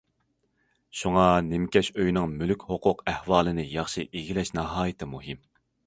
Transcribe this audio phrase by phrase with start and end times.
[1.01, 5.47] شۇڭا نىمكەش ئۆينىڭ مۈلۈك ھوقۇق ئەھۋالىنى ياخشى ئىگىلەش ناھايىتى مۇھىم.